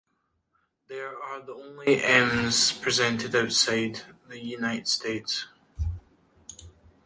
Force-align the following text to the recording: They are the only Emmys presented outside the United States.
They 0.87 0.99
are 0.99 1.41
the 1.45 1.53
only 1.53 1.85
Emmys 1.97 2.81
presented 2.81 3.35
outside 3.35 4.01
the 4.27 4.43
United 4.43 4.87
States. 4.87 5.45